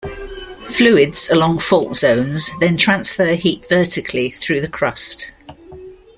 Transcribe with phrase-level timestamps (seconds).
[0.65, 5.31] Fluids along fault zones then transfer heat vertically through the crust.